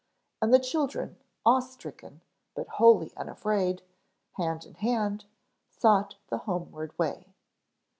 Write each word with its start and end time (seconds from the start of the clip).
And 0.41 0.51
the 0.51 0.57
children 0.57 1.17
awe 1.45 1.59
stricken 1.59 2.21
but 2.55 2.67
wholly 2.67 3.13
unafraid, 3.15 3.83
hand 4.31 4.65
in 4.65 4.73
hand, 4.73 5.25
sought 5.69 6.15
the 6.29 6.39
homeward 6.39 6.97
way. 6.97 7.35